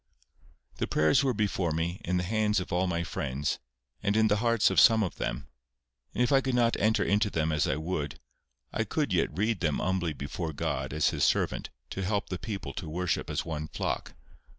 The 0.77 0.87
prayers 0.87 1.23
were 1.23 1.31
before 1.35 1.69
me, 1.71 2.01
in 2.03 2.17
the 2.17 2.23
hands 2.23 2.59
of 2.59 2.73
all 2.73 2.87
my 2.87 3.03
friends, 3.03 3.59
and 4.01 4.17
in 4.17 4.29
the 4.29 4.37
hearts 4.37 4.71
of 4.71 4.79
some 4.79 5.03
of 5.03 5.17
them; 5.17 5.47
and 6.15 6.23
if 6.23 6.31
I 6.31 6.41
could 6.41 6.55
not 6.55 6.75
enter 6.77 7.03
into 7.03 7.29
them 7.29 7.51
as 7.51 7.67
I 7.67 7.75
would, 7.75 8.19
I 8.73 8.83
could 8.83 9.13
yet 9.13 9.37
read 9.37 9.59
them 9.59 9.77
humbly 9.77 10.13
before 10.13 10.53
God 10.53 10.91
as 10.91 11.09
His 11.09 11.23
servant 11.23 11.69
to 11.91 12.01
help 12.01 12.29
the 12.29 12.39
people 12.39 12.73
to 12.81 12.89
worship 12.89 13.29
as 13.29 13.45
one 13.45 13.67
flock. 13.67 14.15